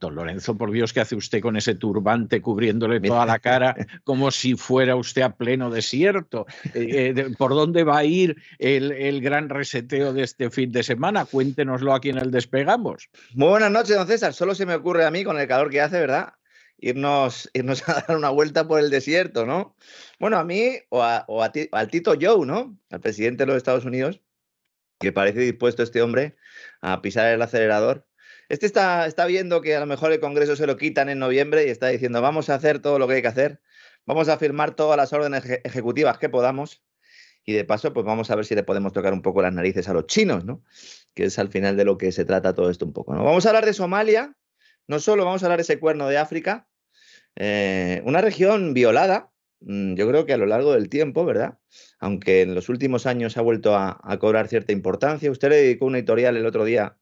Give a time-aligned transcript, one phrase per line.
[0.00, 4.30] Don Lorenzo, por Dios, ¿qué hace usted con ese turbante cubriéndole toda la cara como
[4.30, 6.46] si fuera usted a pleno desierto?
[6.72, 11.26] Eh, eh, ¿Por dónde va a ir el, gran reseteo de este fin de semana?
[11.26, 13.10] Cuéntenoslo aquí en el Despegamos.
[13.34, 14.32] Muy buenas noches, don César.
[14.32, 16.32] Solo se me ocurre a mí, con el calor que hace, ¿verdad?
[16.78, 19.76] Irnos, irnos a dar una vuelta por el desierto, ¿no?
[20.18, 22.74] Bueno, a mí o, al Tito Joe, ¿no?
[22.90, 24.22] Al presidente de los Estados Unidos,
[24.98, 26.36] que parece dispuesto este hombre
[26.80, 28.06] a pisar el acelerador
[28.50, 31.66] este está, está viendo que a lo mejor el Congreso se lo quitan en noviembre
[31.66, 33.60] y está diciendo, vamos a hacer todo lo que hay que hacer,
[34.06, 36.82] vamos a firmar todas las órdenes ejecutivas que podamos
[37.44, 39.88] y de paso, pues vamos a ver si le podemos tocar un poco las narices
[39.88, 40.64] a los chinos, ¿no?
[41.14, 43.22] Que es al final de lo que se trata todo esto un poco, ¿no?
[43.22, 44.36] Vamos a hablar de Somalia,
[44.88, 46.68] no solo vamos a hablar de ese cuerno de África,
[47.36, 49.30] eh, una región violada,
[49.60, 51.58] mm, yo creo que a lo largo del tiempo, ¿verdad?
[52.00, 55.30] Aunque en los últimos años ha vuelto a, cobrar cierta importancia.
[55.30, 56.96] Usted le dedicó una editorial el otro día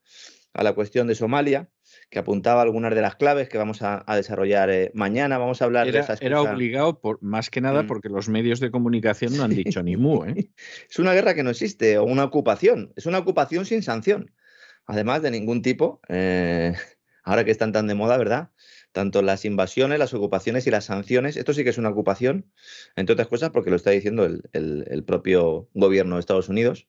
[0.59, 1.71] a la cuestión de Somalia,
[2.11, 5.39] que apuntaba algunas de las claves que vamos a, desarrollar eh, mañana.
[5.39, 7.87] Vamos a hablar de esas Era obligado, por, más que nada, mm.
[7.87, 10.25] porque los medios de comunicación no han dicho ni mu.
[10.25, 10.51] ¿eh?
[10.91, 12.93] es una guerra que no existe, o una ocupación.
[12.97, 14.33] Es una ocupación sin sanción.
[14.85, 16.75] Además de ningún tipo, eh,
[17.23, 18.51] ahora que están tan de moda, ¿verdad?
[18.99, 21.37] Tanto las invasiones, las ocupaciones y las sanciones.
[21.37, 22.51] Esto sí que es una ocupación,
[22.97, 26.89] entre otras cosas, porque lo está diciendo el, propio gobierno de Estados Unidos.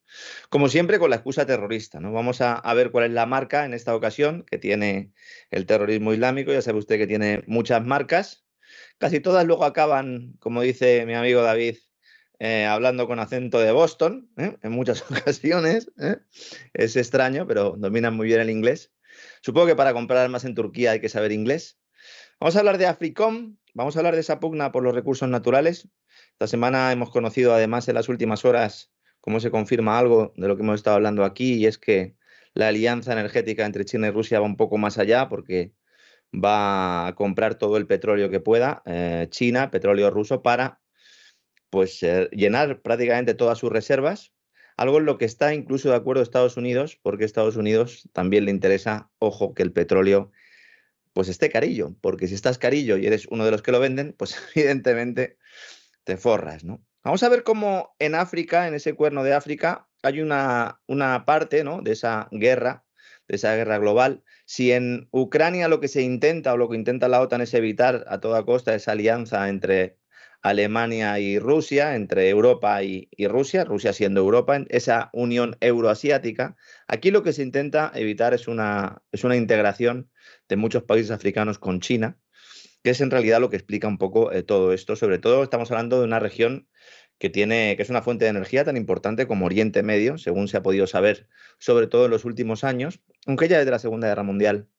[0.50, 2.00] Como siempre, con la excusa terrorista.
[2.00, 5.12] Vamos a, ver cuál es la marca en esta ocasión que tiene
[5.52, 6.52] el terrorismo islámico.
[6.52, 8.44] Ya sabe usted que tiene muchas marcas.
[8.98, 11.78] Casi todas luego acaban, como dice mi amigo David,
[12.40, 14.58] eh, hablando con acento de Boston, ¿eh?
[14.64, 15.92] en muchas ocasiones.
[16.00, 16.18] ¿eh?
[16.74, 18.92] Es extraño, pero dominan muy bien el inglés.
[19.42, 21.80] Supongo que para comprar armas en Turquía hay que saber inglés.
[22.42, 25.90] Vamos a hablar de Africom, vamos a hablar de esa pugna por los recursos naturales.
[26.32, 30.56] Esta semana hemos conocido además en las últimas horas cómo se confirma algo de lo
[30.56, 32.16] que hemos estado hablando aquí y es que
[32.54, 35.74] la alianza energética entre China y Rusia va un poco más allá porque
[36.34, 40.80] va a comprar todo el petróleo que pueda eh, China, petróleo ruso, para
[41.70, 44.32] pues eh, llenar prácticamente todas sus reservas,
[44.78, 48.46] algo en lo que está incluso de acuerdo Estados Unidos, porque a Estados Unidos también
[48.46, 50.32] le interesa, ojo, que el petróleo
[51.14, 54.14] pues esté carillo, porque si estás carillo y eres uno de los que lo venden,
[54.18, 55.38] pues evidentemente
[56.04, 56.84] te forras, ¿no?
[57.04, 61.64] Vamos a ver cómo en África, en ese cuerno de África, hay una, una parte
[61.64, 61.82] ¿no?
[61.82, 62.86] de esa guerra,
[63.28, 64.24] de esa guerra global.
[64.46, 68.06] Si en Ucrania lo que se intenta o lo que intenta la OTAN es evitar
[68.08, 69.99] a toda costa esa alianza entre
[70.42, 76.56] Alemania y Rusia, entre Europa y, Rusia, Rusia siendo Europa, esa unión euroasiática.
[76.88, 80.10] Aquí lo que se intenta evitar es una, es una integración
[80.48, 82.18] de muchos países africanos con China,
[82.84, 84.96] que es en realidad lo que explica un poco eh, todo esto.
[84.96, 86.68] Sobre todo estamos hablando de una región
[87.18, 90.56] que tiene, que es una fuente de energía tan importante como Oriente Medio, según se
[90.56, 91.28] ha podido saber,
[91.58, 94.70] sobre todo en los últimos años, aunque ya desde la Segunda Guerra Mundial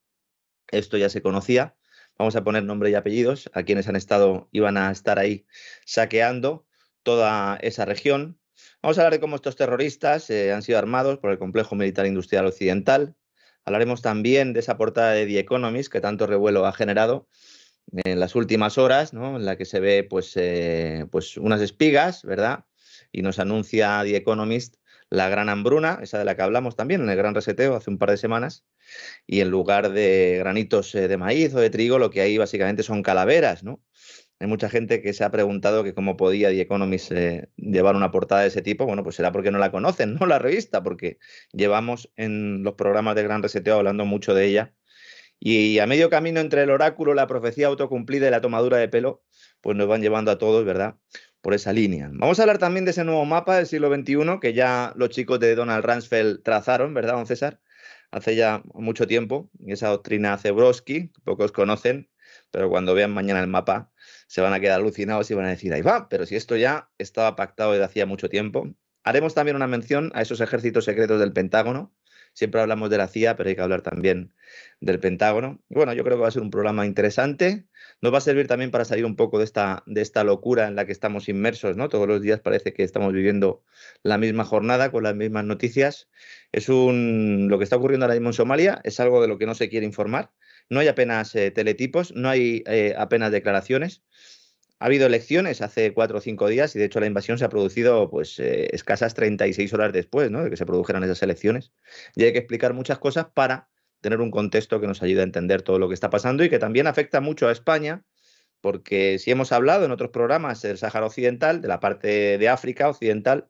[0.72, 1.76] esto ya se conocía,
[2.20, 5.46] vamos a poner nombre y apellidos, a quienes han estado, iban a estar ahí
[5.86, 6.66] saqueando
[7.02, 8.38] toda esa región.
[8.82, 12.04] Vamos a hablar de cómo estos terroristas eh, han sido armados por el complejo militar
[12.04, 13.16] industrial occidental.
[13.64, 17.26] Hablaremos también de esa portada de The Economist que tanto revuelo ha generado
[18.04, 19.36] en las últimas horas, ¿no?
[19.36, 22.66] en la que se ve pues, eh, pues unas espigas, ¿verdad?
[23.12, 24.76] Y nos anuncia The Economist
[25.10, 27.98] la gran hambruna, esa de la que hablamos también en el gran reseteo hace un
[27.98, 28.64] par de semanas,
[29.26, 32.82] y en lugar de granitos eh, de maíz o de trigo, lo que hay básicamente
[32.82, 33.82] son calaveras, ¿no?
[34.38, 38.10] Hay mucha gente que se ha preguntado que cómo podía The Economist eh, llevar una
[38.10, 38.86] portada de ese tipo.
[38.86, 40.26] Bueno, pues será porque no la conocen, ¿no?
[40.26, 41.18] La revista, porque
[41.52, 44.74] llevamos en los programas de Gran Reseteo hablando mucho de ella.
[45.38, 49.22] Y a medio camino entre el oráculo, la profecía autocumplida y la tomadura de pelo,
[49.60, 50.96] pues nos van llevando a todos, ¿verdad?
[51.40, 52.10] Por esa línea.
[52.12, 55.40] Vamos a hablar también de ese nuevo mapa del siglo XXI que ya los chicos
[55.40, 57.60] de Donald Rumsfeld trazaron, ¿verdad, don César?
[58.10, 62.10] Hace ya mucho tiempo, esa doctrina Zebrowski, pocos conocen,
[62.50, 63.92] pero cuando vean mañana el mapa
[64.26, 66.90] se van a quedar alucinados y van a decir, ahí va, pero si esto ya
[66.98, 68.68] estaba pactado desde hacía mucho tiempo.
[69.04, 71.94] Haremos también una mención a esos ejércitos secretos del Pentágono,
[72.32, 74.34] Siempre hablamos de la CIA, pero hay que hablar también
[74.80, 75.60] del Pentágono.
[75.68, 77.66] bueno, yo creo que va a ser un programa interesante.
[78.02, 80.74] Nos va a servir también para salir un poco de esta, de esta locura en
[80.74, 81.88] la que estamos inmersos, ¿no?
[81.90, 83.62] Todos los días parece que estamos viviendo
[84.02, 86.08] la misma jornada con las mismas noticias.
[86.50, 89.46] Es un lo que está ocurriendo ahora mismo en Somalia, es algo de lo que
[89.46, 90.32] no se quiere informar.
[90.70, 94.02] No hay apenas eh, teletipos, no hay eh, apenas declaraciones.
[94.78, 97.50] Ha habido elecciones hace cuatro o cinco días y de hecho la invasión se ha
[97.50, 100.42] producido pues eh, escasas 36 horas después ¿no?
[100.42, 101.72] de que se produjeran esas elecciones.
[102.16, 103.68] Y hay que explicar muchas cosas para
[104.00, 106.58] tener un contexto que nos ayude a entender todo lo que está pasando y que
[106.58, 108.04] también afecta mucho a España,
[108.60, 112.88] porque si hemos hablado en otros programas del Sáhara Occidental, de la parte de África
[112.88, 113.48] Occidental,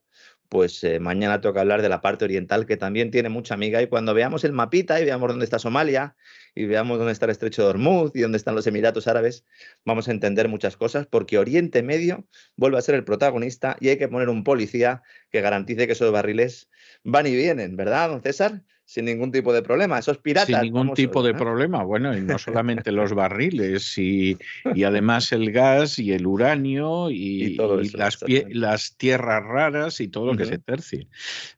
[0.48, 3.80] pues eh, mañana toca hablar de la parte oriental, que también tiene mucha amiga.
[3.82, 6.16] Y cuando veamos el mapita y veamos dónde está Somalia,
[6.54, 9.44] y veamos dónde está el estrecho de Hormuz y dónde están los Emiratos Árabes,
[9.84, 12.26] vamos a entender muchas cosas, porque Oriente Medio
[12.56, 16.10] vuelve a ser el protagonista y hay que poner un policía que garantice que esos
[16.10, 16.68] barriles
[17.04, 18.62] van y vienen, ¿verdad, don César?
[18.90, 20.00] Sin ningún tipo de problema.
[20.00, 20.48] Esos piratas.
[20.48, 21.84] Sin ningún tipo de problema.
[21.84, 24.36] Bueno, y no solamente los barriles, y,
[24.84, 27.56] además el gas y el uranio y,
[27.94, 28.18] las,
[28.48, 31.06] las, tierras raras y todo lo que se tercie.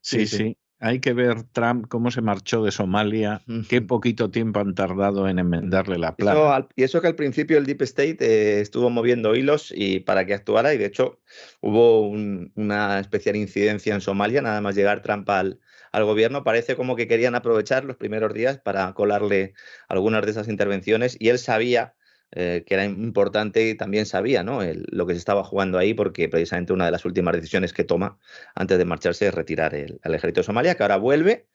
[0.03, 0.27] sí.
[0.27, 0.57] sí.
[0.85, 5.39] Hay que ver Trump cómo se marchó de Somalia, qué poquito tiempo han tardado en
[5.39, 6.67] enmendarle la plata.
[6.75, 10.35] y eso que al principio el Deep State eh, estuvo moviendo hilos y para que
[10.35, 11.21] actuara y de hecho
[11.61, 15.61] hubo una especial incidencia en Somalia, nada más llegar Trump al,
[15.93, 19.55] al gobierno, parece como que querían aprovechar los primeros días para colarle
[19.89, 21.95] algunas de esas intervenciones y él sabía
[22.35, 24.61] eh, que era importante y también sabía ¿no?
[24.65, 28.19] lo que se estaba jugando ahí, porque precisamente una de las últimas decisiones que toma
[28.55, 31.47] antes de marcharse es retirar el, ejército de Somalia, que ahora vuelve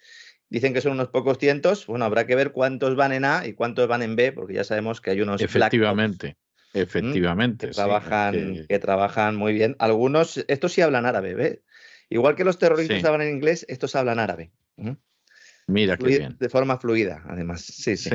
[0.50, 1.88] Dicen que son unos pocos cientos.
[1.88, 4.63] Bueno, habrá que ver cuántos van en A y cuántos van en B, porque ya
[4.63, 5.41] sabemos que hay unos.
[5.41, 6.38] Efectivamente.
[6.74, 7.67] Efectivamente.
[7.67, 8.79] Que, trabajan, que...
[8.79, 9.75] trabajan muy bien.
[9.79, 11.63] Algunos, estos sí hablan árabe, ¿ve?
[12.10, 14.52] Igual que los terroristas hablan en inglés, estos hablan árabe.
[15.68, 16.38] Mira qué bien.
[16.40, 17.62] De forma fluida, además.
[17.62, 18.10] Sí, sí.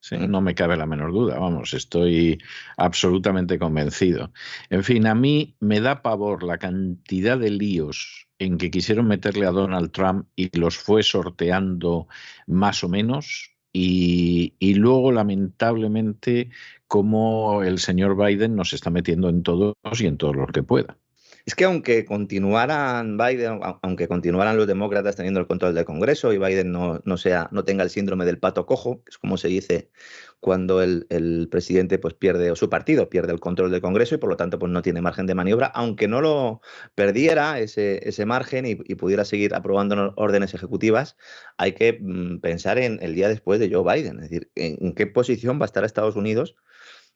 [0.00, 0.16] sí.
[0.18, 2.38] no me cabe la menor duda, vamos, estoy
[2.76, 4.32] absolutamente convencido.
[4.70, 9.46] En fin, a mí me da pavor la cantidad de líos en que quisieron meterle
[9.46, 12.08] a Donald Trump y los fue sorteando
[12.46, 13.52] más o menos.
[13.72, 16.50] Y, y luego, lamentablemente,
[16.88, 20.98] como el señor Biden nos está metiendo en todos y en todos los que pueda.
[21.46, 26.38] Es que aunque continuaran Biden, aunque continuaran los demócratas teniendo el control del Congreso y
[26.38, 29.46] Biden no, no, sea, no tenga el síndrome del pato cojo, que es como se
[29.46, 29.88] dice
[30.40, 34.18] cuando el, el, presidente pues pierde, o su partido pierde el control del Congreso y
[34.18, 36.62] por lo tanto pues no tiene margen de maniobra, aunque no lo
[36.96, 41.16] perdiera ese, ese margen y, pudiera seguir aprobando órdenes ejecutivas,
[41.58, 45.06] hay que mm, pensar en el día después de Joe Biden, es decir, en qué
[45.06, 46.56] posición va a estar Estados Unidos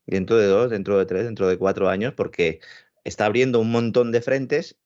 [0.07, 2.61] dentro de dos, dentro de tres, dentro de cuatro años, porque
[3.11, 4.79] está abriendo un montón de frentes.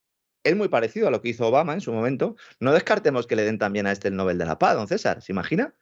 [0.43, 2.37] Es muy parecido a lo que hizo Obama en su momento.
[2.59, 5.23] No descartemos que le den también a este el Nobel de la Paz, don César.
[5.23, 5.75] ¿Se imagina?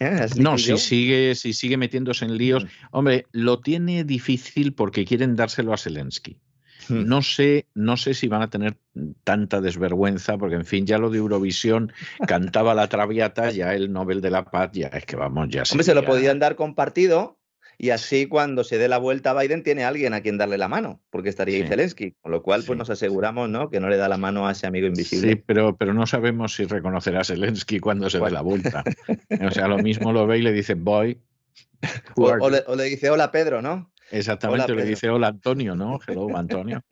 [0.00, 0.26] ¿Eh?
[0.36, 2.64] No, si sigue, si sigue metiéndose en líos.
[2.64, 2.68] Mm.
[2.92, 6.40] Hombre, lo tiene difícil porque quieren dárselo a Zelensky.
[6.88, 7.06] Mm.
[7.06, 8.76] No sé, no sé si van a tener
[9.24, 11.92] tanta desvergüenza, porque en fin, ya lo de Eurovisión
[12.26, 15.84] cantaba la traviata, ya el Nobel de la Paz, ya es que vamos, ya Hombre,
[15.84, 17.37] se lo podían dar compartido,
[17.80, 20.66] y así cuando se dé la vuelta a Biden tiene alguien a quien darle la
[20.66, 21.68] mano, porque estaría sí.
[21.68, 23.70] Zelensky, con lo cual pues nos aseguramos ¿no?
[23.70, 25.28] que no le da la mano a ese amigo invisible.
[25.30, 28.82] Sí, pero, pero no sabemos si reconocerá a Zelensky cuando se dé la vuelta.
[29.46, 31.20] o sea, lo mismo lo ve y le dice, boy.
[32.16, 33.92] O, o, le, o, le, dice, hola Pedro, ¿no?
[34.10, 36.00] Exactamente, hola, le dice hola Antonio, ¿no?
[36.04, 36.82] Hello Antonio.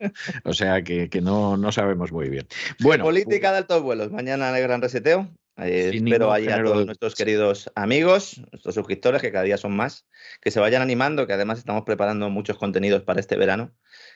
[0.45, 2.47] O sea que, que no, no, sabemos muy bien.
[2.79, 4.11] Bueno, Política de altos vuelos.
[4.11, 5.29] Mañana el gran reseteo.
[5.59, 10.07] Eh, espero ahí a todos nuestros queridos amigos, nuestros suscriptores, que cada día son más,
[10.41, 13.73] que se vayan animando, que además estamos preparando muchos contenidos para este verano,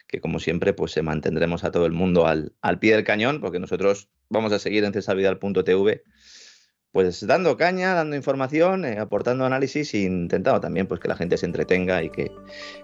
[0.08, 3.42] que como siempre, pues se mantendremos a todo el mundo al, al pie del cañón,
[3.42, 6.04] porque nosotros vamos a seguir en cesarvidal.tv
[6.92, 11.38] pues dando caña, dando información, eh, aportando análisis e intentando también pues que la gente
[11.38, 12.32] se entretenga y que,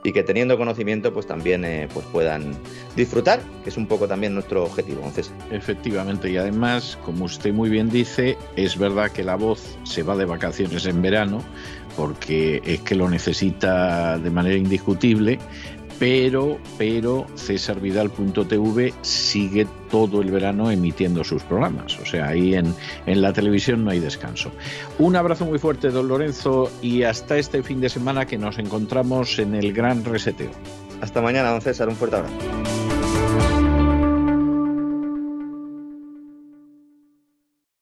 [0.03, 2.53] y que teniendo conocimiento pues también eh, pues puedan
[2.95, 5.31] disfrutar, que es un poco también nuestro objetivo, entonces.
[5.51, 10.15] Efectivamente, y además, como usted muy bien dice, es verdad que la voz se va
[10.15, 11.43] de vacaciones en verano,
[11.97, 15.39] porque es que lo necesita de manera indiscutible,
[15.99, 21.97] pero, pero cesarvidal.tv sigue todo el verano emitiendo sus programas.
[21.99, 22.73] O sea, ahí en,
[23.05, 24.51] en, la televisión no hay descanso.
[24.99, 29.39] Un abrazo muy fuerte, don Lorenzo, y hasta este fin de semana que nos encontramos
[29.39, 30.51] en el Gran Reseteo.
[31.01, 31.87] Hasta mañana, don César.
[31.89, 32.86] Un fuerte abrazo.